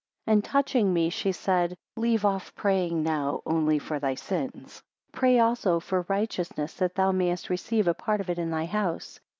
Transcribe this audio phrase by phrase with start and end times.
[0.25, 4.81] 10 And touching me, she said; Leave off praying now only for thy sins;
[5.11, 9.19] pray also for righteousness, that thou mayest receive a part of it in thy house.